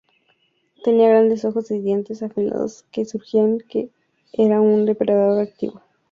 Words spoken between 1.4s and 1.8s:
ojos y